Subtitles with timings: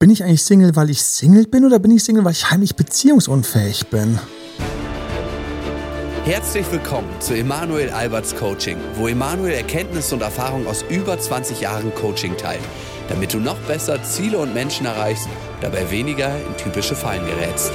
[0.00, 2.76] Bin ich eigentlich Single, weil ich Single bin oder bin ich Single, weil ich heimlich
[2.76, 4.20] beziehungsunfähig bin?
[6.24, 11.92] Herzlich willkommen zu Emanuel Alberts Coaching, wo Emanuel Erkenntnisse und Erfahrung aus über 20 Jahren
[11.96, 12.60] Coaching teilt,
[13.08, 15.28] damit du noch besser Ziele und Menschen erreichst,
[15.60, 17.72] dabei weniger in typische Fallen gerätst.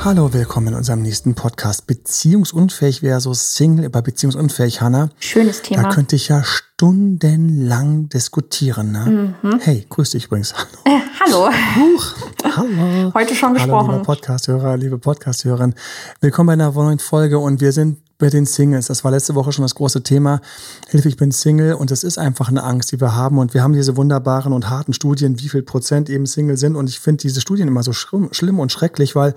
[0.00, 5.08] Hallo, willkommen in unserem nächsten Podcast Beziehungsunfähig versus Single über Beziehungsunfähig, Hanna.
[5.18, 5.84] Schönes Thema.
[5.84, 6.44] Da könnte ich ja
[6.78, 8.92] stundenlang diskutieren.
[8.92, 9.34] Ne?
[9.42, 9.58] Mhm.
[9.58, 10.54] Hey, grüß dich übrigens.
[10.54, 10.68] Hallo.
[10.84, 11.50] Äh, hallo.
[11.74, 13.12] Huch, hallo.
[13.14, 13.88] Heute schon gesprochen.
[13.88, 15.74] Hallo, liebe Podcasthörer, liebe Podcasthörerin.
[16.20, 18.86] Willkommen bei einer neuen Folge und wir sind bei den Singles.
[18.86, 20.40] Das war letzte Woche schon das große Thema.
[20.88, 23.38] Hilfe, ich bin Single und es ist einfach eine Angst, die wir haben.
[23.38, 26.76] Und wir haben diese wunderbaren und harten Studien, wie viel Prozent eben Single sind.
[26.76, 29.34] Und ich finde diese Studien immer so schlimm und schrecklich, weil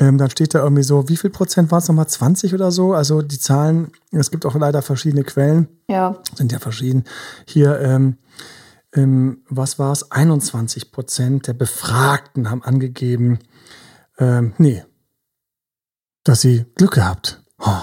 [0.00, 2.08] ähm, dann steht da irgendwie so, wie viel Prozent waren es nochmal?
[2.08, 2.94] 20 oder so?
[2.94, 5.68] Also die Zahlen, es gibt auch leider verschiedene Quellen.
[5.88, 6.16] Ja.
[6.34, 7.04] Sind ja verschieden.
[7.46, 8.16] Hier, ähm,
[8.94, 10.10] ähm, was war es?
[10.10, 13.40] 21 Prozent der Befragten haben angegeben,
[14.18, 14.82] ähm, nee,
[16.24, 17.42] dass sie Glück gehabt.
[17.58, 17.82] Oh,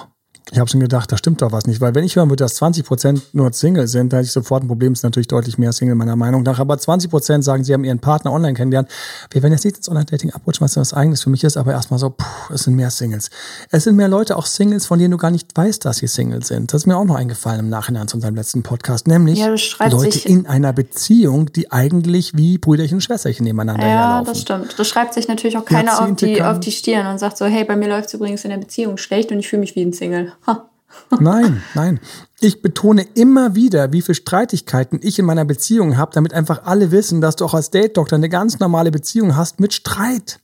[0.51, 2.55] ich habe schon gedacht, da stimmt doch was nicht, weil wenn ich hören würde, dass
[2.55, 4.93] 20 Prozent nur Single sind, da hätte ich sofort ein Problem.
[4.93, 6.59] Es ist natürlich deutlich mehr Single meiner Meinung nach.
[6.59, 8.89] Aber 20 Prozent sagen, sie haben ihren Partner online kennengelernt.
[9.31, 11.99] Wir werden jetzt nicht ins Online-Dating abrutschen, was das eigenes für mich ist, aber erstmal
[11.99, 13.29] so, puh, es sind mehr Singles.
[13.71, 16.43] Es sind mehr Leute, auch Singles, von denen du gar nicht weißt, dass sie Single
[16.45, 16.73] sind.
[16.73, 19.53] Das ist mir auch noch eingefallen im Nachhinein zu unserem letzten Podcast, nämlich ja,
[19.89, 24.25] Leute in einer Beziehung, die eigentlich wie Brüderchen und Schwesterchen nebeneinander ja, herlaufen.
[24.25, 24.79] Ja, das stimmt.
[24.79, 27.65] Das schreibt sich natürlich auch keiner auf die, auf die Stirn und sagt so, hey,
[27.65, 29.91] bei mir läuft es übrigens in der Beziehung schlecht und ich fühle mich wie ein
[29.91, 30.31] Single.
[30.45, 30.69] Ha.
[31.19, 31.99] Nein, nein.
[32.39, 36.91] Ich betone immer wieder, wie viele Streitigkeiten ich in meiner Beziehung habe, damit einfach alle
[36.91, 40.39] wissen, dass du auch als Date-Doktor eine ganz normale Beziehung hast mit Streit.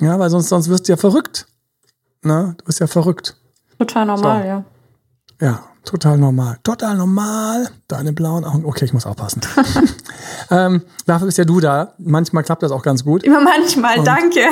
[0.00, 1.46] Ja, weil sonst, sonst wirst du ja verrückt.
[2.22, 3.36] Na, du bist ja verrückt.
[3.78, 4.48] Total normal, so.
[4.48, 4.64] ja.
[5.40, 6.58] Ja, total normal.
[6.62, 7.68] Total normal.
[7.88, 8.64] Deine blauen Augen.
[8.64, 9.42] Okay, ich muss aufpassen.
[10.50, 11.94] ähm, dafür bist ja du da.
[11.98, 13.22] Manchmal klappt das auch ganz gut.
[13.24, 14.40] Immer manchmal, Und danke.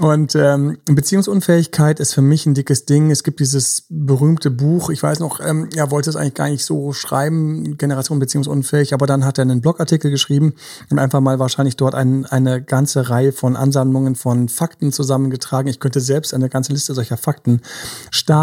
[0.00, 3.10] Und ähm, Beziehungsunfähigkeit ist für mich ein dickes Ding.
[3.10, 6.64] Es gibt dieses berühmte Buch, ich weiß noch, ähm, er wollte es eigentlich gar nicht
[6.64, 10.54] so schreiben, Generation beziehungsunfähig, aber dann hat er einen Blogartikel geschrieben
[10.88, 15.68] und einfach mal wahrscheinlich dort ein, eine ganze Reihe von Ansammlungen von Fakten zusammengetragen.
[15.68, 17.60] Ich könnte selbst eine ganze Liste solcher Fakten
[18.10, 18.39] starten,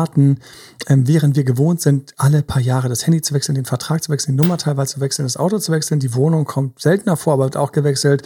[0.88, 4.12] ähm, während wir gewohnt sind, alle paar Jahre das Handy zu wechseln, den Vertrag zu
[4.12, 7.34] wechseln, die Nummer teilweise zu wechseln, das Auto zu wechseln, die Wohnung kommt seltener vor,
[7.34, 8.24] aber wird auch gewechselt.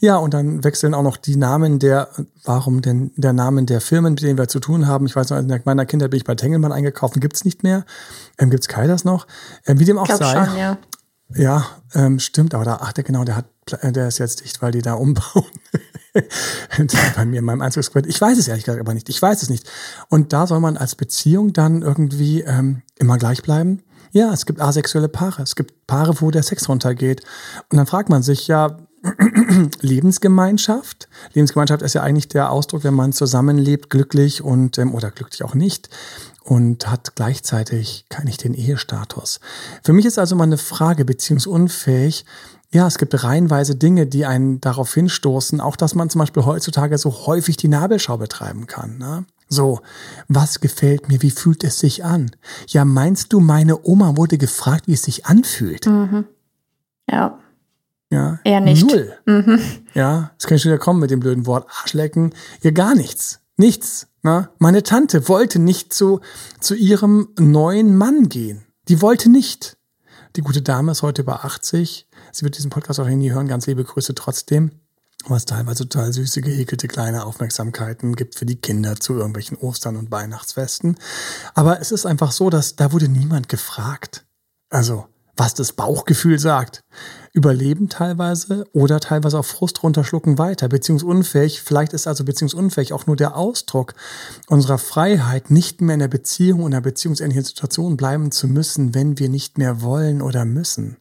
[0.00, 2.08] Ja, und dann wechseln auch noch die Namen der,
[2.44, 5.38] warum denn der Name der Firmen, mit denen wir zu tun haben, ich weiß noch,
[5.38, 7.84] in meiner Kindheit bin ich bei Tengelmann eingekauft, gibt es nicht mehr.
[8.38, 9.26] Ähm, gibt es Kaidas noch?
[9.66, 10.46] Ähm, wie dem auch sei.
[10.46, 10.78] Schon, ja,
[11.34, 13.46] ja ähm, stimmt, aber da, ach, der, genau, der hat,
[13.82, 15.44] der ist jetzt dicht, weil die da umbauen.
[17.16, 18.10] bei mir in meinem Einzugsquartier.
[18.10, 19.08] Ich weiß es ehrlich gesagt aber nicht.
[19.08, 19.68] Ich weiß es nicht.
[20.08, 23.82] Und da soll man als Beziehung dann irgendwie ähm, immer gleich bleiben.
[24.12, 25.42] Ja, es gibt asexuelle Paare.
[25.42, 27.22] Es gibt Paare, wo der Sex runtergeht.
[27.70, 28.78] Und dann fragt man sich, ja,
[29.80, 31.08] Lebensgemeinschaft.
[31.32, 35.54] Lebensgemeinschaft ist ja eigentlich der Ausdruck, wenn man zusammenlebt, glücklich und ähm, oder glücklich auch
[35.54, 35.90] nicht
[36.44, 39.40] und hat gleichzeitig nicht den Ehestatus.
[39.82, 42.26] Für mich ist also mal eine Frage beziehungsunfähig.
[42.74, 46.98] Ja, es gibt reihenweise Dinge, die einen darauf hinstoßen, auch dass man zum Beispiel heutzutage
[46.98, 48.98] so häufig die Nabelschau betreiben kann.
[48.98, 49.26] Ne?
[49.48, 49.80] So,
[50.26, 51.22] was gefällt mir?
[51.22, 52.32] Wie fühlt es sich an?
[52.66, 55.86] Ja, meinst du, meine Oma wurde gefragt, wie es sich anfühlt?
[55.86, 56.24] Mhm.
[57.08, 57.38] Ja.
[58.10, 58.40] Ja.
[58.42, 58.84] Eher nicht.
[58.84, 59.12] Null.
[59.24, 59.60] Mhm.
[59.94, 62.34] Ja, das kann ich schon wieder kommen mit dem blöden Wort Arschlecken.
[62.62, 63.38] Ja, gar nichts.
[63.56, 64.08] Nichts.
[64.22, 64.50] Na?
[64.58, 66.22] Meine Tante wollte nicht zu,
[66.58, 68.64] zu ihrem neuen Mann gehen.
[68.88, 69.76] Die wollte nicht.
[70.36, 72.08] Die gute Dame ist heute über 80.
[72.32, 73.46] Sie wird diesen Podcast auch nie hören.
[73.46, 74.72] Ganz liebe Grüße trotzdem.
[75.28, 80.10] Was teilweise total süße, gehäkelte kleine Aufmerksamkeiten gibt für die Kinder zu irgendwelchen Ostern- und
[80.10, 80.98] Weihnachtsfesten.
[81.54, 84.26] Aber es ist einfach so, dass da wurde niemand gefragt.
[84.70, 85.06] Also,
[85.36, 86.80] was das Bauchgefühl sagt.
[87.36, 90.68] Überleben teilweise oder teilweise auch Frust runterschlucken weiter.
[90.68, 93.94] Beziehungsunfähig, vielleicht ist also beziehungsunfähig auch nur der Ausdruck
[94.46, 99.28] unserer Freiheit, nicht mehr in der Beziehung oder beziehungsähnlichen Situation bleiben zu müssen, wenn wir
[99.28, 100.98] nicht mehr wollen oder müssen.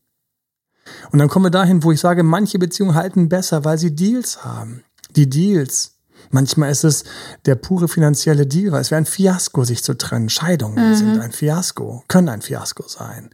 [1.12, 4.44] Und dann kommen wir dahin, wo ich sage, manche Beziehungen halten besser, weil sie Deals
[4.44, 4.84] haben.
[5.16, 6.00] Die Deals.
[6.32, 7.04] Manchmal ist es
[7.46, 10.30] der pure finanzielle Deal, weil es wäre ein Fiasko, sich zu trennen.
[10.30, 10.96] Scheidungen mhm.
[10.96, 13.30] sind ein Fiasko, können ein Fiasko sein.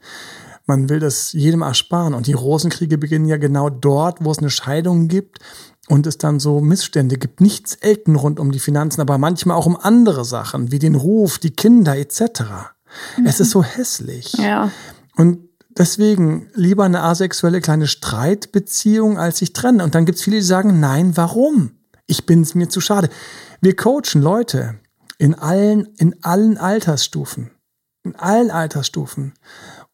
[0.70, 2.14] Man will das jedem ersparen.
[2.14, 5.40] Und die Rosenkriege beginnen ja genau dort, wo es eine Scheidung gibt
[5.88, 7.42] und es dann so Missstände gibt.
[7.42, 11.40] Nicht selten rund um die Finanzen, aber manchmal auch um andere Sachen, wie den Ruf,
[11.40, 12.22] die Kinder etc.
[13.18, 13.26] Mhm.
[13.26, 14.34] Es ist so hässlich.
[14.34, 14.72] Ja.
[15.16, 15.40] Und
[15.70, 19.82] deswegen lieber eine asexuelle kleine Streitbeziehung als sich trennen.
[19.82, 21.72] Und dann gibt es viele, die sagen, nein, warum?
[22.06, 23.10] Ich bin es mir zu schade.
[23.60, 24.76] Wir coachen Leute
[25.18, 27.50] in allen, in allen Altersstufen.
[28.04, 29.34] In allen Altersstufen.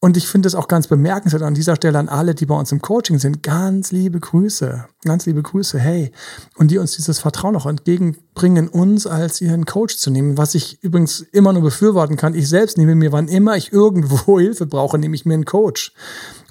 [0.02, 2.72] Und ich finde es auch ganz bemerkenswert an dieser Stelle an alle, die bei uns
[2.72, 3.42] im Coaching sind.
[3.42, 4.86] Ganz liebe Grüße.
[5.04, 5.80] Ganz liebe Grüße.
[5.80, 6.12] Hey.
[6.58, 10.38] Und die uns dieses Vertrauen auch entgegenbringen, uns als ihren Coach zu nehmen.
[10.38, 12.36] Was ich übrigens immer nur befürworten kann.
[12.36, 15.94] Ich selbst nehme mir, wann immer ich irgendwo Hilfe brauche, nehme ich mir einen Coach.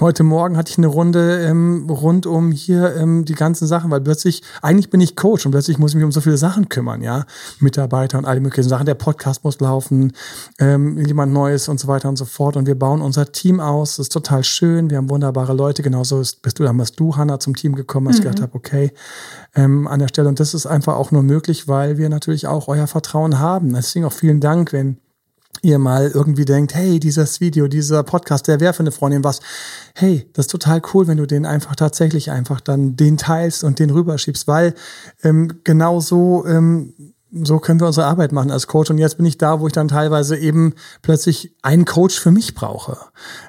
[0.01, 4.01] Heute Morgen hatte ich eine Runde ähm, rund um hier ähm, die ganzen Sachen, weil
[4.01, 7.01] plötzlich, eigentlich bin ich Coach und plötzlich muss ich mich um so viele Sachen kümmern,
[7.01, 7.27] ja.
[7.61, 8.87] Mitarbeiter und alle möglichen Sachen.
[8.87, 10.13] Der Podcast muss laufen,
[10.59, 12.57] ähm, jemand Neues und so weiter und so fort.
[12.57, 13.97] Und wir bauen unser Team aus.
[13.97, 14.89] Das ist total schön.
[14.89, 15.83] Wir haben wunderbare Leute.
[15.83, 18.23] Genauso bist du, damals du, Hanna, zum Team gekommen, als mhm.
[18.23, 18.93] ich gedacht habe, okay,
[19.55, 20.29] ähm, an der Stelle.
[20.29, 23.75] Und das ist einfach auch nur möglich, weil wir natürlich auch euer Vertrauen haben.
[23.75, 24.99] Deswegen auch vielen Dank, wenn
[25.63, 29.41] ihr mal irgendwie denkt, hey, dieses Video, dieser Podcast, der wäre für eine Freundin was.
[29.95, 33.79] Hey, das ist total cool, wenn du den einfach tatsächlich einfach dann den teilst und
[33.79, 34.75] den rüberschiebst, weil
[35.23, 38.91] ähm, genau so ähm, so können wir unsere Arbeit machen als Coach.
[38.91, 42.55] Und jetzt bin ich da, wo ich dann teilweise eben plötzlich einen Coach für mich
[42.55, 42.97] brauche.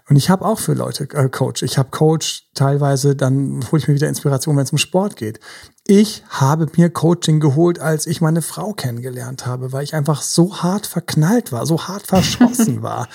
[0.10, 1.62] Und ich habe auch für Leute äh, Coach.
[1.62, 5.40] Ich habe Coach teilweise, dann hole ich mir wieder Inspiration, wenn es um Sport geht.
[5.88, 10.64] Ich habe mir Coaching geholt, als ich meine Frau kennengelernt habe, weil ich einfach so
[10.64, 13.08] hart verknallt war, so hart verschossen war,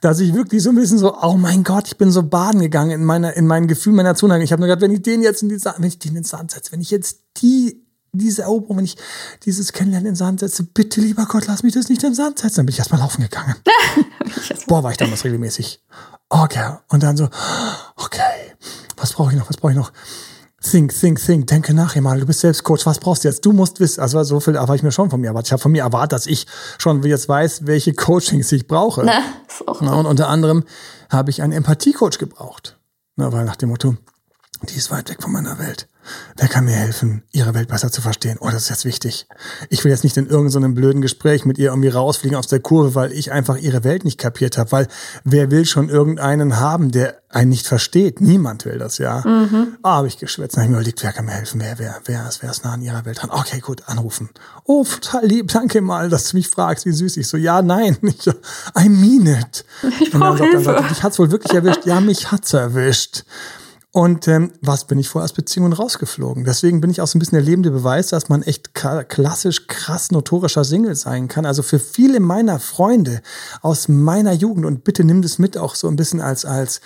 [0.00, 2.90] dass ich wirklich so ein bisschen so, oh mein Gott, ich bin so baden gegangen
[2.90, 4.42] in meiner, in meinem Gefühl meiner Zuneigung.
[4.42, 6.24] Ich habe nur gedacht, wenn ich den jetzt in die, wenn ich den in den
[6.24, 7.85] Sand setze, wenn ich jetzt die
[8.18, 8.96] diese Eroberung, wenn ich
[9.44, 12.14] dieses Kennenlernen in den Sand setze, bitte lieber Gott, lass mich das nicht in den
[12.14, 12.56] Sand setzen.
[12.56, 13.56] Dann bin ich erstmal laufen gegangen.
[14.66, 15.82] Boah, war ich damals regelmäßig.
[16.28, 16.76] Okay.
[16.88, 17.28] Und dann so,
[17.96, 18.54] okay,
[18.96, 19.92] was brauche ich noch, was brauche ich noch?
[20.62, 23.44] Think, think, think, denke nachher mal, du bist selbst Coach, was brauchst du jetzt?
[23.44, 25.48] Du musst wissen, also so viel erwarte ich mir schon von mir erwartet.
[25.48, 26.46] Ich habe von mir erwartet, dass ich
[26.78, 29.04] schon jetzt weiß, welche Coachings ich brauche.
[29.04, 30.64] Na, ist auch Na, und unter anderem
[31.08, 32.78] habe ich einen Empathie-Coach gebraucht.
[33.14, 33.96] Na, weil nach dem Motto,
[34.62, 35.86] die ist weit weg von meiner Welt.
[36.36, 38.36] Wer kann mir helfen, ihre Welt besser zu verstehen?
[38.40, 39.26] Oh, das ist jetzt wichtig.
[39.70, 42.94] Ich will jetzt nicht in irgendeinem blöden Gespräch mit ihr irgendwie rausfliegen aus der Kurve,
[42.94, 44.72] weil ich einfach ihre Welt nicht kapiert habe.
[44.72, 44.88] Weil
[45.24, 48.20] wer will schon irgendeinen haben, der einen nicht versteht?
[48.20, 49.22] Niemand will das, ja.
[49.24, 49.76] Mhm.
[49.82, 50.56] Ah, habe ich geschwätzt.
[50.56, 51.60] Dann habe ich mir überlegt, wer kann mir helfen?
[51.60, 53.30] Wer, wer, wer ist, wer ist nah an ihrer Welt dran?
[53.30, 54.30] Okay, gut, anrufen.
[54.64, 57.36] Oh, total lieb, danke mal, dass du mich fragst, wie süß ich so.
[57.36, 59.64] Ja, nein, ich, I mean it.
[60.00, 60.52] Ich brauche Hilfe.
[60.52, 61.86] Dann sagt, dich hat's wohl wirklich erwischt.
[61.86, 63.24] Ja, mich hat's erwischt.
[63.96, 66.44] Und ähm, was bin ich vorher aus Beziehungen rausgeflogen?
[66.44, 70.10] Deswegen bin ich auch so ein bisschen der lebende Beweis, dass man echt klassisch krass
[70.10, 71.46] notorischer Single sein kann.
[71.46, 73.22] Also für viele meiner Freunde
[73.62, 76.82] aus meiner Jugend und bitte nimm das mit auch so ein bisschen als als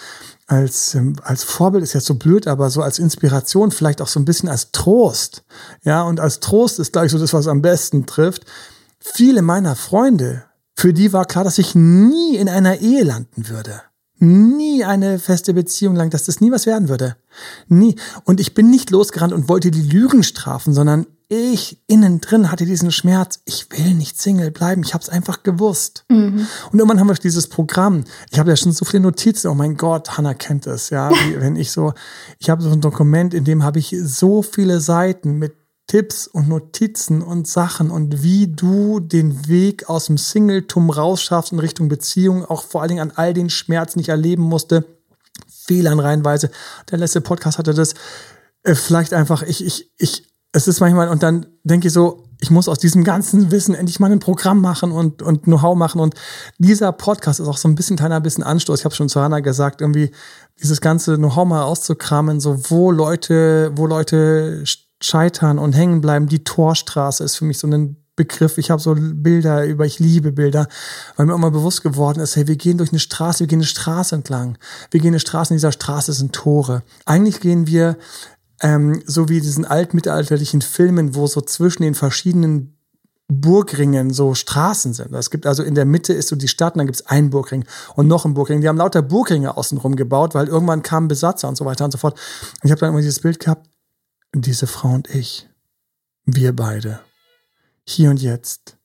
[0.46, 4.20] als ähm, als Vorbild ist jetzt so blöd, aber so als Inspiration, vielleicht auch so
[4.20, 5.42] ein bisschen als Trost.
[5.82, 8.46] Ja, und als Trost ist gleich so das, was am besten trifft.
[9.00, 10.44] Viele meiner Freunde,
[10.76, 13.82] für die war klar, dass ich nie in einer Ehe landen würde
[14.20, 17.16] nie eine feste Beziehung lang, dass das nie was werden würde.
[17.68, 17.96] Nie.
[18.24, 22.66] Und ich bin nicht losgerannt und wollte die Lügen strafen, sondern ich innen drin hatte
[22.66, 23.40] diesen Schmerz.
[23.44, 24.82] Ich will nicht Single bleiben.
[24.84, 26.04] Ich habe es einfach gewusst.
[26.08, 26.48] Mhm.
[26.72, 28.02] Und irgendwann haben wir dieses Programm.
[28.32, 29.46] Ich habe ja schon so viele Notizen.
[29.46, 30.90] Oh mein Gott, Hannah kennt es.
[30.90, 31.94] Ja, Wie, wenn ich so,
[32.40, 35.54] ich habe so ein Dokument, in dem habe ich so viele Seiten mit
[35.90, 41.58] Tipps und Notizen und Sachen und wie du den Weg aus dem Singletum rausschaffst in
[41.58, 44.86] Richtung Beziehung, auch vor allen Dingen an all den Schmerzen, die ich erleben musste,
[45.48, 46.52] Fehlern reinweise.
[46.92, 47.94] Der letzte Podcast hatte das
[48.62, 52.52] äh, vielleicht einfach, ich, ich, ich, es ist manchmal, und dann denke ich so, ich
[52.52, 56.00] muss aus diesem ganzen Wissen endlich mal ein Programm machen und, und Know-how machen.
[56.00, 56.14] Und
[56.58, 58.78] dieser Podcast ist auch so ein bisschen kleiner bisschen Anstoß.
[58.78, 60.12] Ich habe schon zu Hannah gesagt, irgendwie
[60.62, 64.64] dieses ganze Know-how mal auszukramen, so wo Leute, wo Leute
[65.00, 66.28] scheitern und hängen bleiben.
[66.28, 68.58] Die Torstraße ist für mich so ein Begriff.
[68.58, 70.68] Ich habe so Bilder über, ich liebe Bilder,
[71.16, 73.66] weil mir immer bewusst geworden ist, hey, wir gehen durch eine Straße, wir gehen eine
[73.66, 74.58] Straße entlang.
[74.90, 76.82] Wir gehen eine Straße, in dieser Straße sind Tore.
[77.06, 77.96] Eigentlich gehen wir
[78.60, 82.76] ähm, so wie diesen altmittelalterlichen Filmen, wo so zwischen den verschiedenen
[83.28, 85.14] Burgringen so Straßen sind.
[85.14, 87.30] Es gibt also in der Mitte ist so die Stadt und dann gibt es einen
[87.30, 87.64] Burgring
[87.94, 88.60] und noch einen Burgring.
[88.60, 91.98] Die haben lauter Burgringe außenrum gebaut, weil irgendwann kamen Besatzer und so weiter und so
[91.98, 92.14] fort.
[92.60, 93.69] Und ich habe dann immer dieses Bild gehabt,
[94.34, 95.48] diese Frau und ich,
[96.24, 97.00] wir beide,
[97.84, 98.76] hier und jetzt,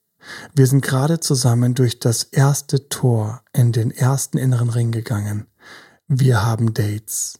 [0.56, 5.48] wir sind gerade zusammen durch das erste Tor in den ersten inneren Ring gegangen.
[6.08, 7.40] Wir haben Dates.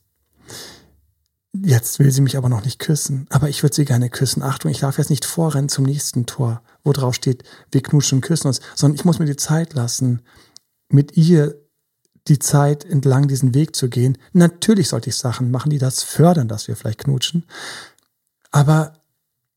[1.54, 4.44] Jetzt will sie mich aber noch nicht küssen, aber ich würde sie gerne küssen.
[4.44, 8.22] Achtung, ich darf jetzt nicht vorrennen zum nächsten Tor, wo drauf steht, wir knutschen und
[8.22, 10.22] küssen uns, sondern ich muss mir die Zeit lassen,
[10.90, 11.56] mit ihr
[12.28, 14.18] die Zeit entlang diesen Weg zu gehen.
[14.34, 17.46] Natürlich sollte ich Sachen machen, die das fördern, dass wir vielleicht knutschen.
[18.56, 18.94] Aber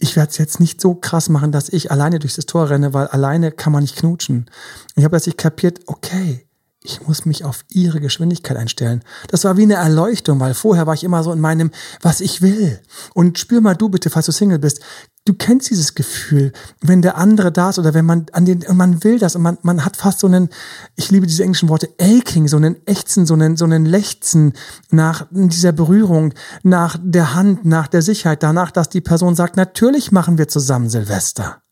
[0.00, 3.06] ich werde es jetzt nicht so krass machen, dass ich alleine durchs Tor renne, weil
[3.06, 4.50] alleine kann man nicht knutschen.
[4.96, 6.48] Ich habe plötzlich kapiert, okay,
[6.82, 9.04] ich muss mich auf ihre Geschwindigkeit einstellen.
[9.28, 11.70] Das war wie eine Erleuchtung, weil vorher war ich immer so in meinem,
[12.02, 12.80] was ich will.
[13.14, 14.80] Und spür mal du bitte, falls du Single bist,
[15.28, 18.76] du kennst dieses Gefühl, wenn der andere da ist oder wenn man an den, und
[18.76, 20.48] man will das und man, man hat fast so einen,
[20.96, 24.54] ich liebe diese englischen Worte, aching, so einen Ächzen, so einen, so einen Lechzen
[24.90, 26.32] nach dieser Berührung,
[26.62, 30.88] nach der Hand, nach der Sicherheit, danach, dass die Person sagt, natürlich machen wir zusammen
[30.88, 31.62] Silvester.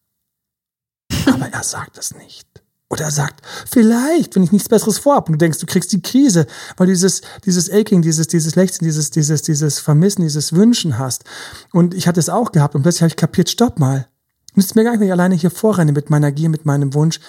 [1.27, 2.47] Aber er sagt es nicht.
[2.89, 5.27] Oder er sagt, vielleicht, wenn ich nichts Besseres vorhabe.
[5.27, 9.11] Und du denkst, du kriegst die Krise, weil dieses, dieses Aching, dieses, dieses Lechzen, dieses,
[9.11, 11.25] dieses, dieses Vermissen, dieses Wünschen hast.
[11.73, 14.07] Und ich hatte es auch gehabt und plötzlich habe ich kapiert, stopp mal.
[14.55, 17.21] Müsstest mir gar nicht mehr alleine hier vorrennen mit meiner Gier, mit meinem Wunsch.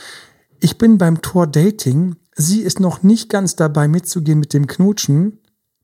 [0.59, 2.15] Ich bin beim Tor Dating.
[2.35, 5.39] Sie ist noch nicht ganz dabei mitzugehen mit dem Knutschen.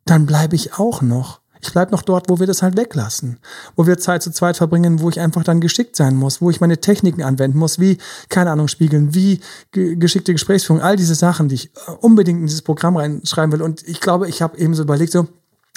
[0.06, 1.43] Dann bleibe ich auch noch.
[1.64, 3.40] Ich bleib noch dort, wo wir das halt weglassen.
[3.78, 6.60] Wo wir Zeit zu zweit verbringen, wo ich einfach dann geschickt sein muss, wo ich
[6.60, 9.40] meine Techniken anwenden muss, wie, keine Ahnung, spiegeln, wie
[9.72, 13.62] geschickte Gesprächsführung, all diese Sachen, die ich äh, unbedingt in dieses Programm reinschreiben will.
[13.62, 15.28] Und ich glaube, ich habe eben so überlegt, so,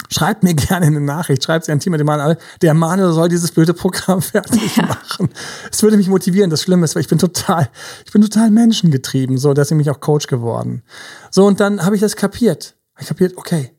[0.09, 2.37] Schreibt mir gerne eine Nachricht, schreibt sie an Team mit dem Manuel.
[2.61, 5.29] Der Manuel soll dieses blöde Programm fertig machen.
[5.71, 6.49] Es würde mich motivieren.
[6.49, 7.69] Das Schlimme ist, weil ich bin total,
[8.05, 10.83] ich bin total menschengetrieben, so, dass ich mich auch Coach geworden.
[11.31, 12.75] So, und dann habe ich das kapiert.
[12.99, 13.71] Ich kapiert, okay,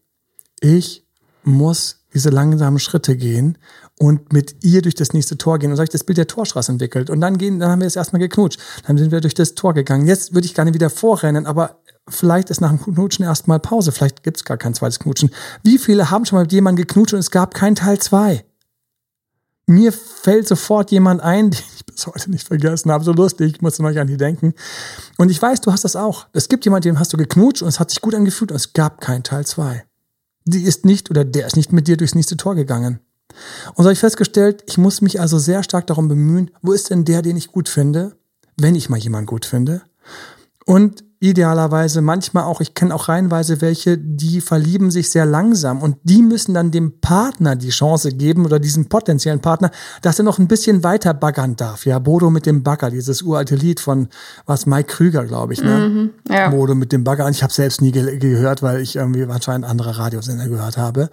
[0.60, 1.04] ich
[1.44, 3.58] muss diese langsamen Schritte gehen
[3.98, 5.70] und mit ihr durch das nächste Tor gehen.
[5.70, 7.10] Und so habe ich das Bild der Torstraße entwickelt.
[7.10, 8.60] Und dann gehen, dann haben wir es erstmal geknutscht.
[8.86, 10.06] Dann sind wir durch das Tor gegangen.
[10.06, 13.92] Jetzt würde ich gerne wieder vorrennen, aber vielleicht ist nach dem Knutschen erstmal Pause.
[13.92, 15.30] Vielleicht gibt es gar kein zweites Knutschen.
[15.62, 18.44] Wie viele haben schon mal mit jemandem geknutscht und es gab kein Teil zwei?
[19.66, 23.04] Mir fällt sofort jemand ein, den ich bis heute nicht vergessen habe.
[23.04, 24.54] So lustig, ich muss noch an die denken.
[25.18, 26.26] Und ich weiß, du hast das auch.
[26.32, 28.72] Es gibt jemanden, den hast du geknutscht und es hat sich gut angefühlt und es
[28.72, 29.87] gab kein Teil zwei
[30.50, 33.00] die ist nicht oder der ist nicht mit dir durchs nächste Tor gegangen.
[33.74, 36.90] Und so habe ich festgestellt, ich muss mich also sehr stark darum bemühen, wo ist
[36.90, 38.16] denn der, den ich gut finde,
[38.56, 39.82] wenn ich mal jemanden gut finde?
[40.68, 45.96] Und idealerweise manchmal auch, ich kenne auch reihenweise welche, die verlieben sich sehr langsam und
[46.02, 49.70] die müssen dann dem Partner die Chance geben oder diesem potenziellen Partner,
[50.02, 51.86] dass er noch ein bisschen weiter baggern darf.
[51.86, 54.08] Ja, Bodo mit dem Bagger, dieses uralte Lied von
[54.44, 55.88] was Mike Krüger, glaube ich, ne?
[55.88, 56.50] Mhm, ja.
[56.50, 57.24] Bodo mit dem Bagger.
[57.24, 61.08] Und ich habe selbst nie ge gehört, weil ich irgendwie anscheinend andere Radiosender gehört habe.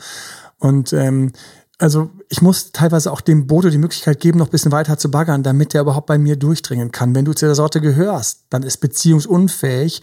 [0.60, 1.32] Und ähm,
[1.78, 5.12] also ich muss teilweise auch dem Bodo die Möglichkeit geben, noch ein bisschen weiter zu
[5.12, 7.14] baggern, damit der überhaupt bei mir durchdringen kann.
[7.14, 10.02] Wenn du zu der Sorte gehörst, dann ist beziehungsunfähig,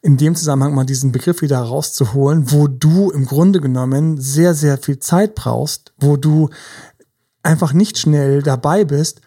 [0.00, 4.78] in dem Zusammenhang mal diesen Begriff wieder rauszuholen, wo du im Grunde genommen sehr, sehr
[4.78, 6.50] viel Zeit brauchst, wo du
[7.44, 9.20] einfach nicht schnell dabei bist,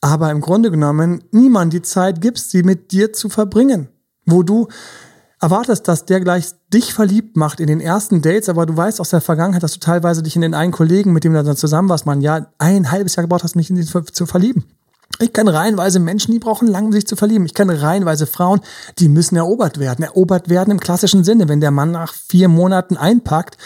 [0.00, 3.88] aber im Grunde genommen niemand die Zeit gibst, sie mit dir zu verbringen,
[4.26, 4.68] wo du
[5.44, 9.10] erwartest, dass der gleich dich verliebt macht in den ersten Dates, aber du weißt aus
[9.10, 11.88] der Vergangenheit, dass du teilweise dich in den einen Kollegen, mit dem du dann zusammen
[11.88, 14.64] warst, man ja ein halbes Jahr gebraucht hast, mich in ihn zu verlieben.
[15.20, 17.46] Ich kenne reihenweise Menschen, die brauchen lange, um sich zu verlieben.
[17.46, 18.60] Ich kenne reihenweise Frauen,
[18.98, 20.02] die müssen erobert werden.
[20.02, 21.48] Erobert werden im klassischen Sinne.
[21.48, 23.56] Wenn der Mann nach vier Monaten einpackt,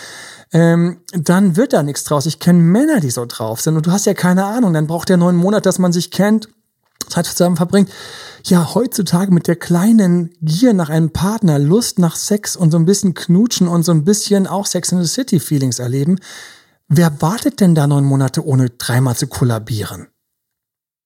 [0.53, 2.27] ähm, dann wird da nichts draus.
[2.27, 3.77] Ich kenne Männer, die so drauf sind.
[3.77, 4.75] Und du hast ja keine Ahnung.
[4.75, 6.49] Dann braucht der neun Monate, dass man sich kennt,
[7.09, 7.91] Zeit zusammen verbringt
[8.51, 12.85] ja heutzutage mit der kleinen Gier nach einem Partner, Lust nach Sex und so ein
[12.85, 16.19] bisschen knutschen und so ein bisschen auch Sex in the City Feelings erleben,
[16.89, 20.09] wer wartet denn da neun Monate ohne dreimal zu kollabieren?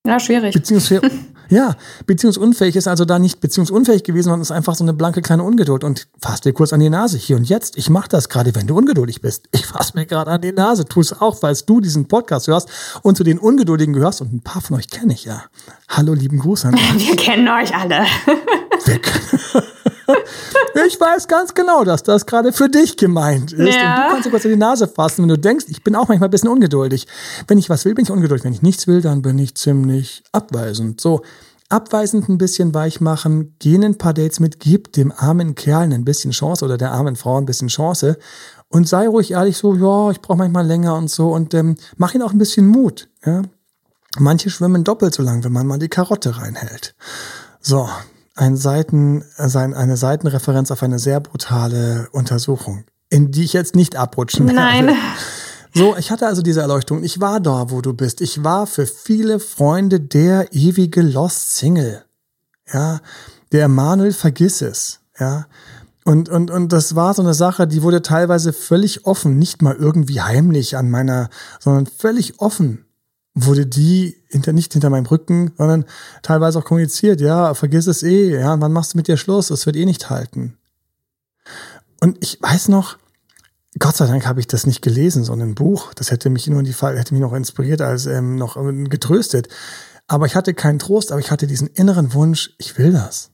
[0.07, 0.55] Ja, schwierig.
[0.55, 1.11] Beziehungsweise,
[1.53, 5.43] ja, beziehungsunfähig ist also da nicht beziehungsunfähig gewesen, sondern ist einfach so eine blanke kleine
[5.43, 5.85] Ungeduld.
[5.85, 7.77] Und fass dir kurz an die Nase, hier und jetzt.
[7.77, 9.49] Ich mach das gerade, wenn du ungeduldig bist.
[9.53, 10.87] Ich fass mir gerade an die Nase.
[10.87, 12.71] Tu es auch, weil du diesen Podcast hörst
[13.03, 14.23] und zu den Ungeduldigen gehörst.
[14.23, 15.45] Und ein paar von euch kenne ich ja.
[15.89, 17.09] Hallo, lieben Gruß an euch.
[17.09, 18.07] Wir kennen euch alle.
[18.87, 19.13] Weg.
[20.87, 23.75] ich weiß ganz genau, dass das gerade für dich gemeint ist.
[23.75, 23.95] Ja.
[23.95, 26.09] Und du kannst dir kurz in die Nase fassen, wenn du denkst, ich bin auch
[26.09, 27.07] manchmal ein bisschen ungeduldig.
[27.49, 28.45] Wenn ich was will, bin ich ungeduldig.
[28.45, 31.01] Wenn ich nichts will, dann bin ich ziemlich abweisend.
[31.01, 31.23] So,
[31.73, 36.05] abweisend ein bisschen weich machen, gehen ein paar Dates mit, gib dem armen Kerl ein
[36.05, 38.19] bisschen Chance oder der armen Frau ein bisschen Chance
[38.69, 42.15] und sei ruhig ehrlich so, ja, ich brauche manchmal länger und so und ähm, mach
[42.15, 43.09] ihn auch ein bisschen Mut.
[43.25, 43.43] Ja?
[44.19, 46.95] Manche schwimmen doppelt so lang, wenn man mal die Karotte reinhält.
[47.61, 47.89] So,
[48.35, 53.97] ein Seiten, also eine Seitenreferenz auf eine sehr brutale Untersuchung, in die ich jetzt nicht
[53.97, 54.61] abrutschen werde.
[54.61, 54.97] Nein.
[55.75, 57.03] So, ich hatte also diese Erleuchtung.
[57.03, 58.21] Ich war da, wo du bist.
[58.21, 62.05] Ich war für viele Freunde der ewige Lost Single.
[62.71, 63.01] Ja,
[63.53, 65.01] der Manuel vergiss es.
[65.19, 65.47] Ja,
[66.05, 69.77] und, und, und das war so eine Sache, die wurde teilweise völlig offen, nicht mal
[69.77, 72.85] irgendwie heimlich an meiner, sondern völlig offen
[73.35, 75.85] wurde die hinter, nicht hinter meinem Rücken, sondern
[76.23, 79.51] teilweise auch kommuniziert, ja, vergiss es eh, ja, wann machst du mit dir Schluss?
[79.51, 80.59] Es wird eh nicht halten.
[82.01, 82.99] Und ich weiß noch,
[83.79, 85.95] Gott sei Dank habe ich das nicht gelesen, so ein Buch.
[85.95, 88.89] Das hätte mich nur in die Fall, hätte mich noch inspiriert, als ähm, noch ähm,
[88.89, 89.49] getröstet.
[90.09, 93.32] Aber ich hatte keinen Trost, aber ich hatte diesen inneren Wunsch, ich will das.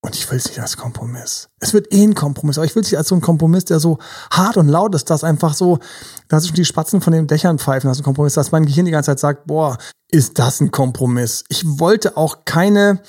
[0.00, 1.48] Und ich will es nicht als Kompromiss.
[1.58, 3.80] Es wird eh ein Kompromiss, aber ich will es nicht als so ein Kompromiss, der
[3.80, 3.98] so
[4.30, 5.80] hart und laut ist, dass einfach so,
[6.28, 8.86] dass schon die Spatzen von den Dächern pfeifen, das ist ein Kompromiss, dass mein Gehirn
[8.86, 9.76] die ganze Zeit sagt, boah,
[10.10, 11.44] ist das ein Kompromiss.
[11.48, 13.00] Ich wollte auch keine,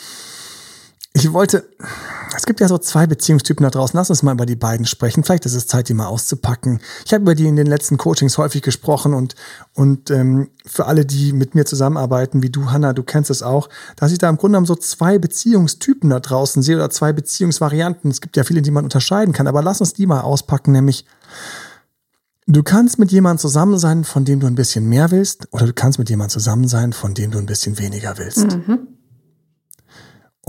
[1.19, 1.69] ich wollte,
[2.35, 3.97] es gibt ja so zwei Beziehungstypen da draußen.
[3.97, 5.23] Lass uns mal über die beiden sprechen.
[5.23, 6.79] Vielleicht ist es Zeit, die mal auszupacken.
[7.05, 9.35] Ich habe über die in den letzten Coachings häufig gesprochen und,
[9.73, 13.69] und ähm, für alle, die mit mir zusammenarbeiten, wie du, Hanna, du kennst es auch,
[13.95, 18.11] dass ich da im Grunde genommen so zwei Beziehungstypen da draußen sehe oder zwei Beziehungsvarianten.
[18.11, 21.05] Es gibt ja viele, die man unterscheiden kann, aber lass uns die mal auspacken, nämlich
[22.51, 25.73] Du kannst mit jemandem zusammen sein, von dem du ein bisschen mehr willst, oder du
[25.73, 28.47] kannst mit jemandem zusammen sein, von dem du ein bisschen weniger willst.
[28.47, 28.87] Mhm.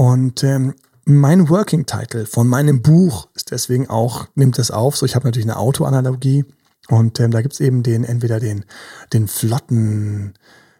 [0.01, 0.73] Und ähm,
[1.05, 4.97] mein Working Title von meinem Buch ist deswegen auch, nimmt es auf.
[4.97, 6.47] So, ich habe natürlich eine Autoanalogie
[6.89, 8.65] und ähm, da gibt's eben den, entweder den,
[9.13, 10.33] den flotten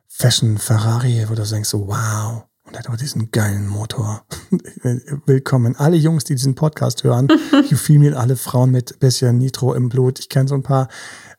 [0.09, 4.25] Fashion Ferrari, wo du denkst so, wow, und er hat aber diesen geilen Motor.
[5.27, 5.77] Willkommen.
[5.77, 7.29] Alle Jungs, die diesen Podcast hören,
[7.69, 10.19] you feel me, alle Frauen mit bisschen Nitro im Blut.
[10.19, 10.89] Ich kenne so ein paar,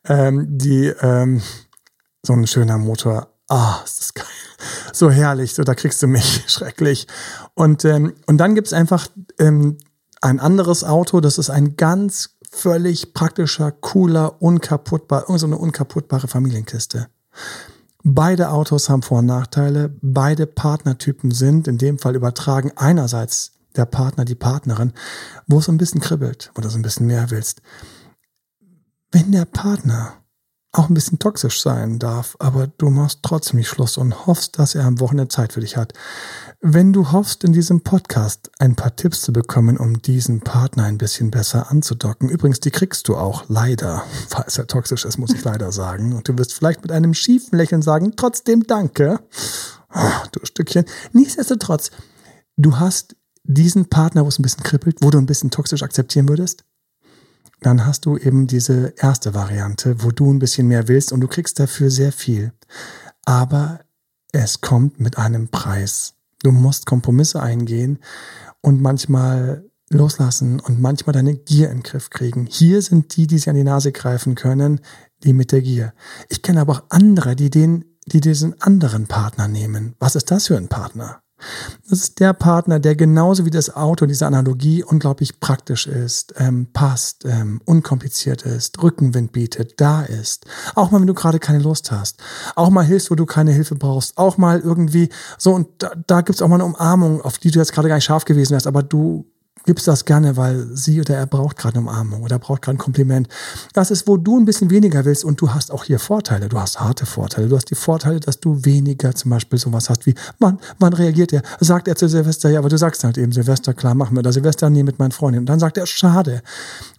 [0.06, 1.42] ähm, die ähm,
[2.22, 3.31] so ein schöner Motor.
[3.52, 4.26] Ah, ist das geil
[4.94, 7.08] so herrlich, so da kriegst du mich schrecklich.
[7.54, 9.08] Und, ähm, und dann gibt's einfach
[9.40, 9.78] ähm,
[10.22, 16.28] ein anderes Auto, das ist ein ganz völlig praktischer, cooler, unkaputtbar, irgend so eine unkaputtbare
[16.28, 17.08] Familienkiste.
[18.04, 19.96] Beide Autos haben Vor- und Nachteile.
[20.02, 22.72] Beide Partnertypen sind in dem Fall übertragen.
[22.76, 24.92] Einerseits der Partner, die Partnerin,
[25.48, 27.62] wo es ein bisschen kribbelt, wo du so ein bisschen mehr willst.
[29.12, 30.21] Wenn der Partner
[30.74, 34.74] auch ein bisschen toxisch sein darf, aber du machst trotzdem nicht Schluss und hoffst, dass
[34.74, 35.94] er am Wochenende Zeit für dich hat.
[36.62, 40.98] Wenn du hoffst, in diesem Podcast ein paar Tipps zu bekommen, um diesen Partner ein
[40.98, 45.44] bisschen besser anzudocken, übrigens, die kriegst du auch leider, falls er toxisch ist, muss ich
[45.44, 49.20] leider sagen, und du wirst vielleicht mit einem schiefen Lächeln sagen, trotzdem danke,
[49.94, 50.86] oh, du Stückchen.
[51.12, 51.92] Nichtsdestotrotz,
[52.56, 56.30] du hast diesen Partner, wo es ein bisschen kribbelt, wo du ein bisschen toxisch akzeptieren
[56.30, 56.64] würdest,
[57.62, 61.28] dann hast du eben diese erste Variante, wo du ein bisschen mehr willst und du
[61.28, 62.52] kriegst dafür sehr viel.
[63.24, 63.82] Aber
[64.32, 66.16] es kommt mit einem Preis.
[66.42, 68.00] Du musst Kompromisse eingehen
[68.62, 72.48] und manchmal loslassen und manchmal deine Gier in den Griff kriegen.
[72.50, 74.82] Hier sind die, die sich an die Nase greifen können,
[75.24, 75.94] die mit der Gier.
[76.30, 79.96] Ich kenne aber auch andere, die den, die diesen anderen Partner nehmen.
[80.00, 81.22] Was ist das für ein Partner?
[81.90, 86.68] Das ist der Partner, der genauso wie das Auto, diese Analogie unglaublich praktisch ist, ähm,
[86.74, 90.46] passt, ähm, unkompliziert ist, Rückenwind bietet, da ist.
[90.76, 92.22] Auch mal, wenn du gerade keine Lust hast.
[92.56, 94.18] Auch mal hilfst, wo du keine Hilfe brauchst.
[94.18, 97.60] Auch mal irgendwie so, und da, da gibt's auch mal eine Umarmung, auf die du
[97.60, 99.26] jetzt gerade gar nicht scharf gewesen wärst, aber du
[99.66, 102.80] gibst das gerne, weil sie oder er braucht gerade eine Umarmung oder braucht gerade ein
[102.80, 103.28] Kompliment.
[103.74, 106.50] Das ist, wo du ein bisschen weniger willst und du hast auch hier Vorteile.
[106.50, 107.48] Du hast harte Vorteile.
[107.48, 111.34] Du hast die Vorteile, dass du weniger zum Beispiel sowas hast wie, wann, wann reagiert
[111.34, 111.44] er?
[111.60, 114.36] Sagt er zu Silvester, ja, aber du sagst halt eben Silvester, klar, machen wir das.
[114.36, 115.40] Silvester, nee, mit meinen Freunden.
[115.40, 116.42] Und dann sagt er, schade.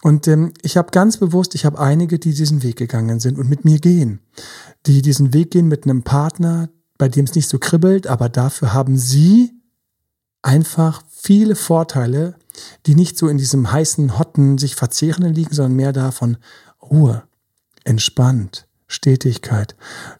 [0.01, 3.49] Und ähm, ich habe ganz bewusst, ich habe einige, die diesen Weg gegangen sind und
[3.49, 4.19] mit mir gehen.
[4.85, 8.73] Die diesen Weg gehen mit einem Partner, bei dem es nicht so kribbelt, aber dafür
[8.73, 9.51] haben sie
[10.41, 12.35] einfach viele Vorteile,
[12.85, 16.37] die nicht so in diesem heißen, hotten, sich verzehrenden liegen, sondern mehr davon
[16.81, 17.23] Ruhe,
[17.83, 19.75] entspannt, Stetigkeit.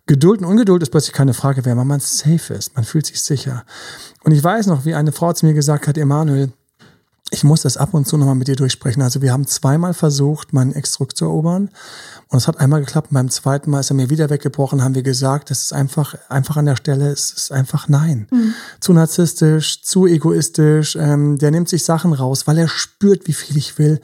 [0.06, 3.22] Geduld und Ungeduld ist plötzlich keine Frage mehr, weil man safe ist, man fühlt sich
[3.22, 3.66] sicher.
[4.24, 6.52] Und ich weiß noch, wie eine Frau zu mir gesagt hat, Emanuel,
[7.34, 9.02] ich muss das ab und zu nochmal mit dir durchsprechen.
[9.02, 11.70] Also wir haben zweimal versucht, meinen Ex zurückzuerobern.
[12.30, 13.10] Und es hat einmal geklappt.
[13.12, 16.58] Beim zweiten Mal ist er mir wieder weggebrochen, haben wir gesagt, das ist einfach, einfach
[16.58, 18.28] an der Stelle, es ist einfach nein.
[18.32, 18.54] Mhm.
[18.80, 20.96] Zu narzisstisch, zu egoistisch.
[20.96, 24.00] Ähm, der nimmt sich Sachen raus, weil er spürt, wie viel ich will.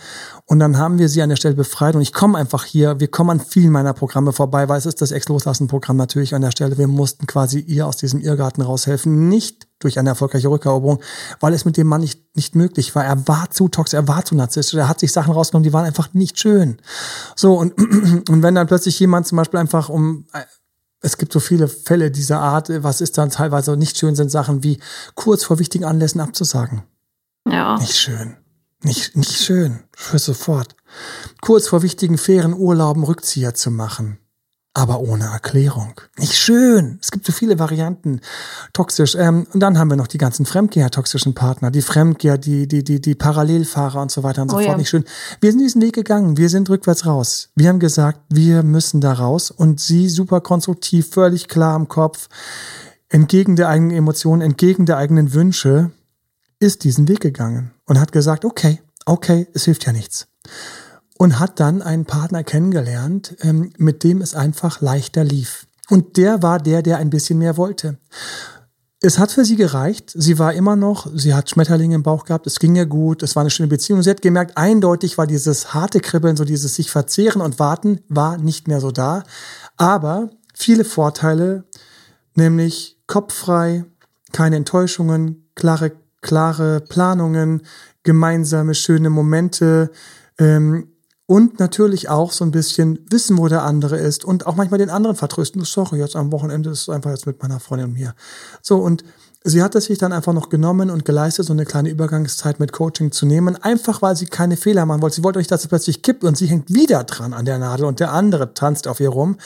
[0.47, 1.95] Und dann haben wir sie an der Stelle befreit.
[1.95, 5.01] Und ich komme einfach hier, wir kommen an vielen meiner Programme vorbei, weil es ist
[5.01, 6.79] das Ex-Loslassen-Programm natürlich an der Stelle.
[6.79, 9.29] Wir mussten quasi ihr aus diesem Irrgarten raushelfen.
[9.29, 11.01] Nicht durch eine erfolgreiche Rückeroberung,
[11.39, 13.05] weil es mit dem Mann nicht, nicht möglich war.
[13.05, 15.85] Er war zu toxisch, er war zu narzisstisch, er hat sich Sachen rausgenommen, die waren
[15.85, 16.77] einfach nicht schön.
[17.35, 17.77] So, und,
[18.29, 20.43] und wenn dann plötzlich jemand zum Beispiel einfach um, äh,
[21.01, 24.63] es gibt so viele Fälle dieser Art, was ist dann teilweise nicht schön, sind Sachen
[24.63, 24.79] wie
[25.15, 26.83] kurz vor wichtigen Anlässen abzusagen.
[27.47, 27.77] Ja.
[27.77, 28.35] Nicht schön.
[28.83, 30.75] Nicht, nicht schön, für sofort.
[31.41, 34.19] Kurz vor wichtigen fairen Urlauben Rückzieher zu machen.
[34.75, 35.99] Aber ohne Erklärung.
[36.17, 36.99] Nicht schön.
[37.01, 38.21] Es gibt so viele Varianten.
[38.71, 39.15] Toxisch.
[39.15, 43.01] Ähm, und dann haben wir noch die ganzen Fremdgeher-toxischen Partner, die Fremdgeher, die, die, die,
[43.01, 44.71] die Parallelfahrer und so weiter und so oh, fort.
[44.71, 44.77] Ja.
[44.77, 45.05] Nicht schön.
[45.41, 46.37] Wir sind diesen Weg gegangen.
[46.37, 47.49] Wir sind rückwärts raus.
[47.55, 49.49] Wir haben gesagt, wir müssen da raus.
[49.49, 52.29] Und sie super konstruktiv, völlig klar im Kopf,
[53.09, 55.91] entgegen der eigenen Emotionen, entgegen der eigenen Wünsche,
[56.59, 60.27] ist diesen Weg gegangen und hat gesagt, okay, okay, es hilft ja nichts.
[61.21, 65.67] Und hat dann einen Partner kennengelernt, ähm, mit dem es einfach leichter lief.
[65.89, 67.97] Und der war der, der ein bisschen mehr wollte.
[69.01, 70.11] es hat für sie gereicht.
[70.13, 73.35] Sie war immer noch, sie hat Schmetterlinge im Bauch gehabt, es ging ihr gut, es
[73.35, 74.01] war eine schöne Beziehung.
[74.01, 78.37] Sie hat gemerkt, eindeutig war dieses harte Kribbeln, so dieses sich verzehren und warten, war
[78.37, 79.23] nicht mehr so da.
[79.77, 81.63] Aber viele Vorteile,
[82.35, 83.85] nämlich kopffrei,
[84.31, 87.63] keine Enttäuschungen, klare, klare Planungen,
[88.03, 89.91] gemeinsame schöne Momente,
[90.37, 90.89] ähm,
[91.29, 94.89] und natürlich auch so ein bisschen wissen, wo der andere ist und auch manchmal den
[94.89, 95.63] anderen vertrösten.
[95.63, 98.15] Sorry, jetzt am Wochenende ist es einfach jetzt mit meiner Freundin und mir.
[98.63, 99.03] So, und
[99.43, 102.71] sie hat es sich dann einfach noch genommen und geleistet, so eine kleine Übergangszeit mit
[102.71, 105.17] Coaching zu nehmen, einfach weil sie keine Fehler machen wollte.
[105.17, 107.85] Sie wollte nicht, dass es plötzlich kippt und sie hängt wieder dran an der Nadel
[107.85, 109.37] und der andere tanzt auf ihr rum.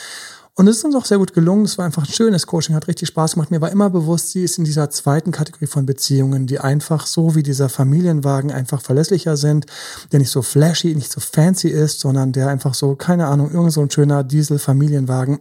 [0.55, 1.65] Und es ist uns auch sehr gut gelungen.
[1.65, 3.49] Es war einfach ein schönes Coaching, hat richtig Spaß gemacht.
[3.49, 7.33] Mir war immer bewusst, sie ist in dieser zweiten Kategorie von Beziehungen, die einfach so
[7.33, 9.65] wie dieser Familienwagen einfach verlässlicher sind,
[10.11, 13.73] der nicht so flashy, nicht so fancy ist, sondern der einfach so, keine Ahnung, irgend
[13.73, 15.39] so ein schöner Diesel-Familienwagen.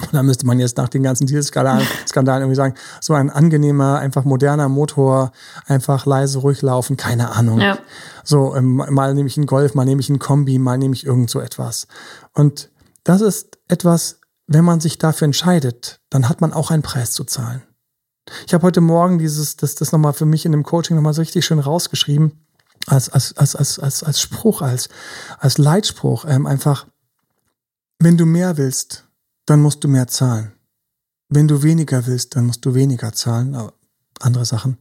[0.00, 3.98] Und da müsste man jetzt nach den ganzen Dieselskandalen Skandalen irgendwie sagen, so ein angenehmer,
[3.98, 5.32] einfach moderner Motor,
[5.66, 7.60] einfach leise, ruhig laufen, keine Ahnung.
[7.60, 7.78] Ja.
[8.24, 11.06] So, ähm, mal nehme ich einen Golf, mal nehme ich einen Kombi, mal nehme ich
[11.06, 11.86] irgend so etwas.
[12.32, 12.70] Und
[13.04, 17.24] das ist etwas, wenn man sich dafür entscheidet, dann hat man auch einen Preis zu
[17.24, 17.62] zahlen.
[18.46, 21.22] Ich habe heute Morgen dieses, das, das nochmal für mich in dem Coaching nochmal so
[21.22, 22.46] richtig schön rausgeschrieben,
[22.86, 24.88] als, als, als, als, als, als Spruch, als,
[25.38, 26.86] als Leitspruch, ähm, einfach,
[27.98, 29.06] wenn du mehr willst,
[29.46, 30.52] dann musst du mehr zahlen.
[31.28, 33.54] Wenn du weniger willst, dann musst du weniger zahlen.
[33.54, 33.74] Aber
[34.20, 34.78] andere Sachen.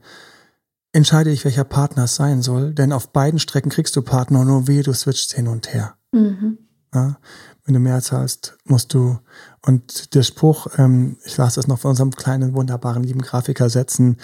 [0.91, 4.67] Entscheide dich, welcher Partner es sein soll, denn auf beiden Strecken kriegst du Partner, nur
[4.67, 5.95] wehe, du switchst hin und her.
[6.11, 6.59] Mhm.
[6.93, 7.17] Ja?
[7.65, 9.19] Wenn du mehr zahlst, musst du,
[9.61, 14.17] und der Spruch, ähm, ich lasse das noch von unserem kleinen, wunderbaren, lieben Grafiker setzen,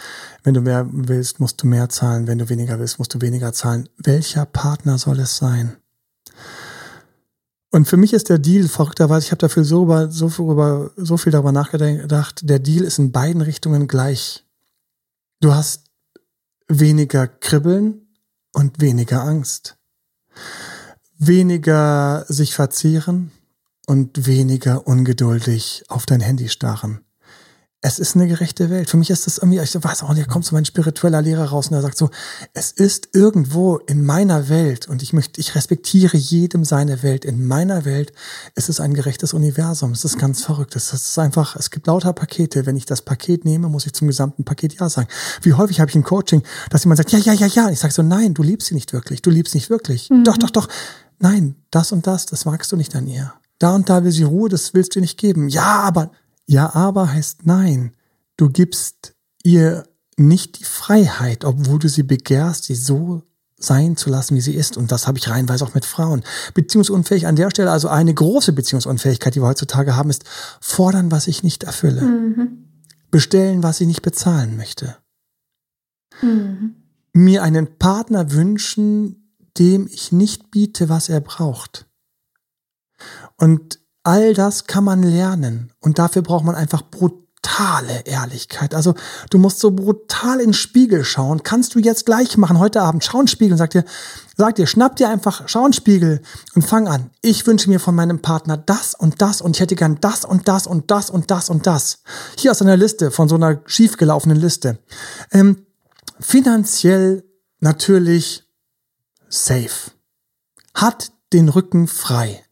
[0.44, 3.54] wenn du mehr willst, musst du mehr zahlen, wenn du weniger willst, musst du weniger
[3.54, 3.88] zahlen.
[3.98, 5.78] Welcher Partner soll es sein?
[7.72, 10.92] Und für mich ist der Deal verrückterweise, ich habe dafür so, über, so, viel über,
[10.98, 14.46] so viel darüber nachgedacht, der Deal ist in beiden Richtungen gleich.
[15.40, 15.86] Du hast
[16.68, 18.08] weniger Kribbeln
[18.54, 19.78] und weniger Angst
[21.20, 23.32] weniger sich verzehren
[23.86, 27.02] und weniger ungeduldig auf dein Handy starren.
[27.82, 28.90] Es ist eine gerechte Welt.
[28.90, 31.46] Für mich ist das irgendwie, ich weiß auch nicht, da kommt so mein spiritueller Lehrer
[31.46, 32.10] raus und er sagt so,
[32.54, 37.24] es ist irgendwo in meiner Welt und ich möchte, ich respektiere jedem seine Welt.
[37.24, 38.12] In meiner Welt
[38.56, 39.94] ist es ein gerechtes Universum.
[39.94, 40.76] Es ist ganz verrückt.
[40.76, 42.66] Es ist einfach, es gibt lauter Pakete.
[42.66, 45.08] Wenn ich das Paket nehme, muss ich zum gesamten Paket Ja sagen.
[45.42, 47.70] Wie häufig habe ich ein Coaching, dass jemand sagt, ja, ja, ja, ja.
[47.70, 49.22] Ich sage so, nein, du liebst sie nicht wirklich.
[49.22, 50.10] Du liebst nicht wirklich.
[50.10, 50.26] Mhm.
[50.26, 50.68] Doch, doch, doch
[51.20, 53.34] nein, das und das, das magst du nicht an ihr.
[53.60, 55.50] Da und da will sie Ruhe, das willst du nicht geben.
[55.50, 56.12] Ja, aber,
[56.46, 57.94] ja, aber heißt nein.
[58.38, 59.86] Du gibst ihr
[60.18, 63.24] nicht die Freiheit, obwohl du sie begehrst, sie so
[63.58, 64.78] sein zu lassen, wie sie ist.
[64.78, 66.24] Und das habe ich reinweise auch mit Frauen.
[66.54, 70.24] Beziehungsunfähig an der Stelle, also eine große Beziehungsunfähigkeit, die wir heutzutage haben, ist
[70.62, 72.02] fordern, was ich nicht erfülle.
[72.02, 72.66] Mhm.
[73.12, 74.96] Bestellen, was ich nicht bezahlen möchte.
[76.22, 76.76] Mhm.
[77.12, 79.29] Mir einen Partner wünschen,
[79.60, 81.86] dem ich nicht biete, was er braucht.
[83.38, 85.72] Und all das kann man lernen.
[85.80, 88.74] Und dafür braucht man einfach brutale Ehrlichkeit.
[88.74, 88.96] Also
[89.30, 91.44] du musst so brutal in den Spiegel schauen.
[91.44, 93.86] Kannst du jetzt gleich machen, heute Abend, schau in den Spiegel und sag dir,
[94.36, 96.22] sag dir, schnapp dir einfach, schau in den Spiegel
[96.56, 97.12] und fang an.
[97.22, 100.48] Ich wünsche mir von meinem Partner das und das und ich hätte gern das und
[100.48, 102.00] das und das und das und das.
[102.38, 104.80] Hier aus einer Liste, von so einer schiefgelaufenen Liste.
[105.32, 105.66] Ähm,
[106.20, 107.24] finanziell
[107.60, 108.49] natürlich
[109.30, 109.92] safe,
[110.74, 112.44] hat den Rücken frei,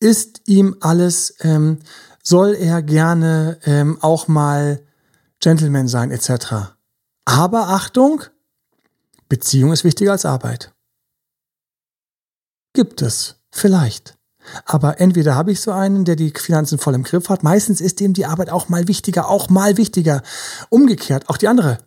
[0.00, 1.78] ist ihm alles, ähm,
[2.22, 4.84] soll er gerne ähm, auch mal
[5.40, 6.74] Gentleman sein etc.
[7.24, 8.22] Aber Achtung,
[9.28, 10.72] Beziehung ist wichtiger als Arbeit.
[12.72, 14.16] Gibt es, vielleicht.
[14.64, 17.42] Aber entweder habe ich so einen, der die Finanzen voll im Griff hat.
[17.42, 20.22] Meistens ist ihm die Arbeit auch mal wichtiger, auch mal wichtiger.
[20.68, 21.78] Umgekehrt, auch die andere.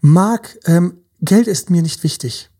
[0.00, 2.50] Mag, ähm, Geld ist mir nicht wichtig.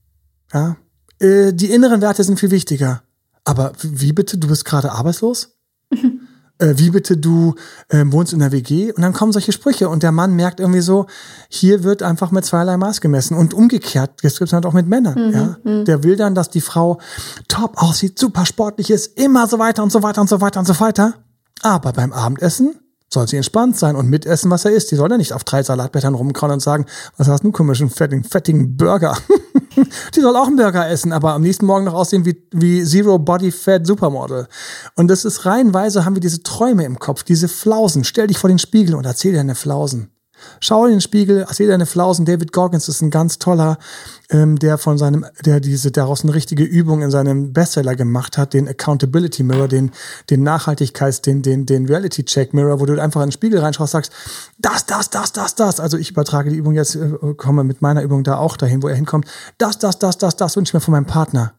[0.53, 0.77] Ja?
[1.19, 3.03] Äh, die inneren Werte sind viel wichtiger.
[3.45, 5.57] Aber wie bitte, du bist gerade arbeitslos?
[6.59, 7.55] äh, wie bitte, du
[7.89, 8.93] äh, wohnst in der WG?
[8.93, 11.07] Und dann kommen solche Sprüche und der Mann merkt irgendwie so,
[11.49, 13.37] hier wird einfach mit zweierlei Maß gemessen.
[13.37, 15.29] Und umgekehrt, das gibt es halt auch mit Männern.
[15.29, 15.57] Mhm, ja?
[15.63, 15.85] Mhm.
[15.85, 17.01] Der will dann, dass die Frau
[17.49, 20.67] top aussieht, super sportlich ist, immer so weiter und so weiter und so weiter und
[20.67, 21.15] so weiter.
[21.63, 22.75] Aber beim Abendessen
[23.13, 24.91] soll sie entspannt sein und mitessen, was er isst.
[24.91, 28.25] Die soll ja nicht auf drei Salatblättern rumkrauen und sagen, was hast du komischen, fettigen,
[28.25, 29.17] fettigen Burger?
[30.15, 33.19] die soll auch einen Burger essen, aber am nächsten Morgen noch aussehen wie, wie Zero
[33.19, 34.49] Body Fat Supermodel.
[34.97, 38.05] Und das ist reihenweise, haben wir diese Träume im Kopf, diese Flausen.
[38.05, 40.11] Stell dich vor den Spiegel und erzähl dir deine Flausen.
[40.61, 42.25] Schau in den Spiegel, seh deine Flausen.
[42.25, 43.79] David Goggins ist ein ganz toller,
[44.31, 48.55] ähm, der von seinem, der diese daraus eine richtige Übung in seinem Bestseller gemacht hat,
[48.55, 49.93] den Accountability Mirror, den,
[50.31, 53.93] den Nachhaltigkeits, den, den, den Reality Check Mirror, wo du einfach in den Spiegel reinschaust,
[53.93, 54.13] sagst,
[54.59, 55.81] das, das, das, das, das.
[55.81, 58.89] Also ich übertrage die Übung jetzt, äh, komme mit meiner Übung da auch dahin, wo
[58.89, 59.27] er hinkommt.
[59.59, 61.55] Das, das, das, das, das wünsche ich mir von meinem Partner.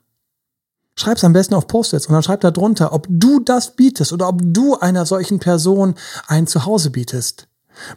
[1.00, 4.28] Schreib's am besten auf Post-its und dann schreib da drunter, ob du das bietest oder
[4.28, 5.94] ob du einer solchen Person
[6.28, 7.48] ein Zuhause bietest.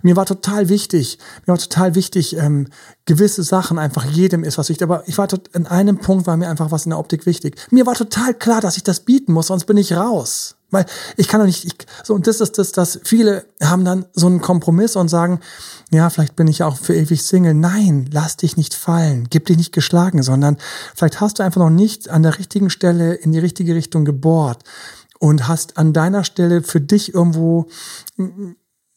[0.03, 2.69] Mir war total wichtig, mir war total wichtig, ähm,
[3.07, 4.85] gewisse Sachen einfach jedem ist was wichtig.
[4.85, 7.57] Aber ich war tot, in einem Punkt war mir einfach was in der Optik wichtig.
[7.71, 10.57] Mir war total klar, dass ich das bieten muss, sonst bin ich raus.
[10.71, 14.07] Weil ich kann doch nicht, ich, so, und das ist das, dass viele haben dann
[14.13, 15.41] so einen Kompromiss und sagen,
[15.91, 17.55] ja, vielleicht bin ich auch für ewig Single.
[17.55, 20.59] Nein, lass dich nicht fallen, gib dich nicht geschlagen, sondern
[20.95, 24.63] vielleicht hast du einfach noch nicht an der richtigen Stelle in die richtige Richtung gebohrt
[25.19, 27.67] und hast an deiner Stelle für dich irgendwo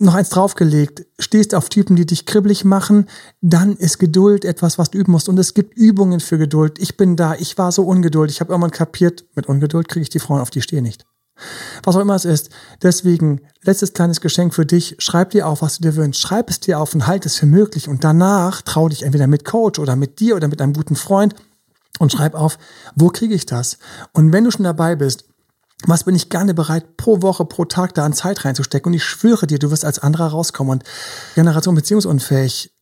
[0.05, 3.07] noch eins draufgelegt, stehst auf Typen, die dich kribbelig machen,
[3.41, 5.29] dann ist Geduld etwas, was du üben musst.
[5.29, 6.79] Und es gibt Übungen für Geduld.
[6.79, 8.37] Ich bin da, ich war so ungeduldig.
[8.37, 11.05] Ich habe irgendwann kapiert, mit Ungeduld kriege ich die Frauen auf die stehe nicht.
[11.83, 12.49] Was auch immer es ist.
[12.81, 14.95] Deswegen, letztes kleines Geschenk für dich.
[14.99, 16.21] Schreib dir auf, was du dir wünschst.
[16.21, 17.87] Schreib es dir auf und halt es für möglich.
[17.87, 21.35] Und danach trau dich entweder mit Coach oder mit dir oder mit einem guten Freund
[21.99, 22.57] und schreib auf,
[22.95, 23.77] wo kriege ich das?
[24.13, 25.25] Und wenn du schon dabei bist,
[25.85, 28.91] was bin ich gerne bereit, pro Woche, pro Tag da an Zeit reinzustecken?
[28.91, 30.71] Und ich schwöre dir, du wirst als anderer rauskommen.
[30.73, 30.83] Und
[31.35, 32.73] Generation beziehungsunfähig,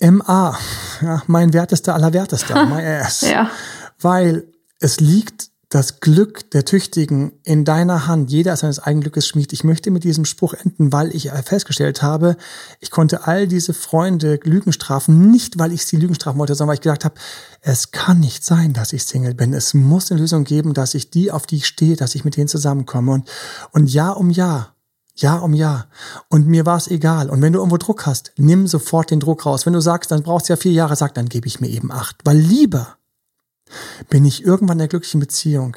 [0.00, 0.58] MA,
[1.02, 3.20] ja, mein wertester aller wertester, my ass.
[3.22, 3.50] ja.
[4.00, 8.30] Weil es liegt das Glück der Tüchtigen in deiner Hand.
[8.30, 9.52] Jeder seines eigenen Glückes Schmied.
[9.52, 12.38] Ich möchte mit diesem Spruch enden, weil ich festgestellt habe,
[12.80, 16.70] ich konnte all diese Freunde Lügen strafen, nicht weil ich sie Lügen strafen wollte, sondern
[16.70, 17.16] weil ich gedacht habe,
[17.60, 19.52] es kann nicht sein, dass ich Single bin.
[19.52, 22.38] Es muss eine Lösung geben, dass ich die, auf die ich stehe, dass ich mit
[22.38, 23.12] denen zusammenkomme.
[23.12, 23.28] Und,
[23.72, 24.74] und Jahr um Jahr
[25.14, 25.88] Jahr um Jahr.
[26.30, 27.28] Und mir war es egal.
[27.28, 29.66] Und wenn du irgendwo Druck hast, nimm sofort den Druck raus.
[29.66, 31.92] Wenn du sagst, dann brauchst du ja vier Jahre, sag, dann gebe ich mir eben
[31.92, 32.16] acht.
[32.24, 32.96] Weil lieber
[34.08, 35.76] bin ich irgendwann in der glücklichen Beziehung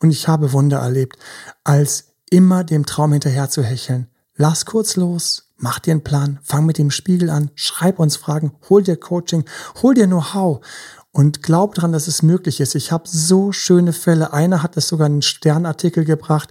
[0.00, 1.18] und ich habe Wunder erlebt,
[1.64, 4.08] als immer dem Traum hinterher zu hecheln.
[4.34, 8.52] Lass kurz los, mach dir einen Plan, fang mit dem Spiegel an, schreib uns Fragen,
[8.68, 9.44] hol dir Coaching,
[9.82, 10.64] hol dir Know-how
[11.12, 12.74] und glaub dran, dass es möglich ist.
[12.74, 14.34] Ich habe so schöne Fälle.
[14.34, 16.50] Einer hat es sogar einen Sternartikel gebracht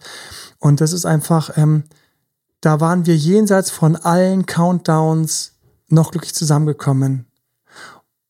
[0.58, 1.84] und das ist einfach, ähm,
[2.62, 5.54] da waren wir jenseits von allen Countdowns
[5.88, 7.28] noch glücklich zusammengekommen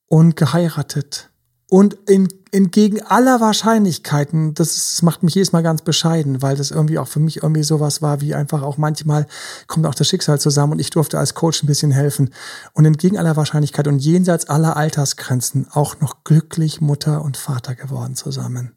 [0.08, 1.30] und geheiratet
[1.68, 6.98] und in, entgegen aller Wahrscheinlichkeiten, das, macht mich jedes Mal ganz bescheiden, weil das irgendwie
[6.98, 9.26] auch für mich irgendwie sowas war, wie einfach auch manchmal
[9.66, 12.32] kommt auch das Schicksal zusammen und ich durfte als Coach ein bisschen helfen.
[12.72, 18.14] Und entgegen aller Wahrscheinlichkeit und jenseits aller Altersgrenzen auch noch glücklich Mutter und Vater geworden
[18.14, 18.76] zusammen.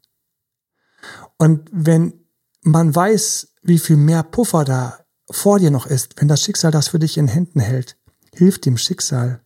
[1.37, 2.13] Und wenn
[2.63, 4.99] man weiß, wie viel mehr Puffer da
[5.29, 7.97] vor dir noch ist, wenn das Schicksal das für dich in Händen hält,
[8.33, 9.41] hilft dem Schicksal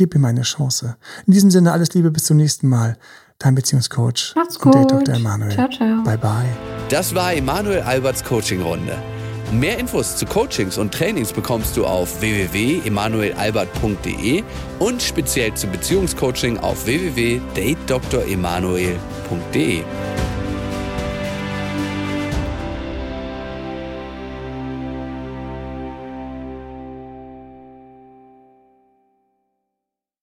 [0.00, 0.96] Gib ihm eine Chance.
[1.26, 2.96] In diesem Sinne alles Liebe, bis zum nächsten Mal.
[3.38, 4.74] Dein Beziehungscoach Macht's gut.
[4.74, 5.14] und Dr.
[5.14, 5.52] Emanuel.
[5.52, 6.02] Ciao, ciao.
[6.02, 6.48] Bye, bye.
[6.88, 8.96] Das war Emanuel Alberts Coaching-Runde.
[9.52, 14.42] Mehr Infos zu Coachings und Trainings bekommst du auf www.emanuelalbert.de
[14.78, 19.82] und speziell zu Beziehungscoaching auf www.datedremanuel.de.